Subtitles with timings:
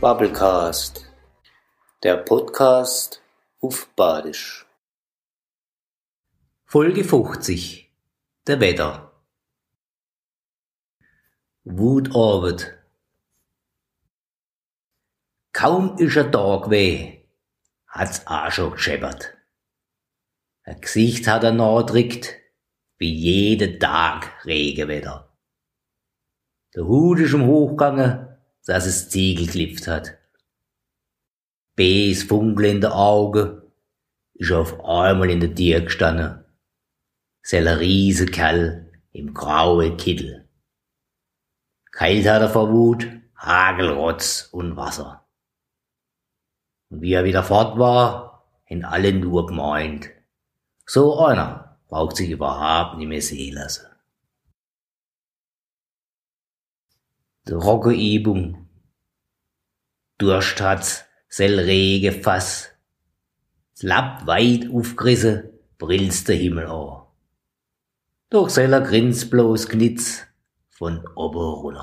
[0.00, 1.04] Bubblecast,
[2.02, 3.20] der Podcast
[3.60, 4.64] auf Badisch.
[6.64, 7.92] Folge 50
[8.46, 9.12] Der Wetter
[11.64, 12.78] Wutabend
[15.52, 17.18] Kaum ist ein Tag weh,
[17.86, 19.36] hat's auch schon gescheppert.
[20.62, 22.36] Ein Gesicht hat er nachgedrückt,
[22.96, 25.36] wie jeden Tag Regenwetter.
[26.74, 28.29] Der Hut ist im Hochgange,
[28.66, 30.18] dass es Ziegel geklipft hat.
[31.76, 33.62] Bs funkelnde Augen
[34.34, 36.44] ist auf einmal in der Tür gestanden.
[37.42, 40.48] Seller Riesenkerl im grauen Kittel.
[41.90, 45.26] Kalt hat er vor Wut, Hagelrotz und Wasser.
[46.90, 50.10] Und wie er wieder fort war, haben alle nur gemeint.
[50.86, 53.86] So einer braucht sich überhaupt nicht mehr sehen lassen.
[57.48, 58.68] Die Rockeübung.
[60.18, 62.70] Durst hat's, sell Rege Fass.
[63.80, 67.02] Lapp weit aufgerissen, brillst der Himmel an.
[68.28, 70.26] Doch seller grins bloß Knitz
[70.68, 71.76] von oben.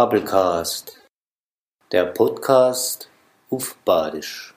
[0.00, 0.98] Bubblecast,
[1.92, 3.10] der Podcast
[3.50, 4.54] auf Badisch.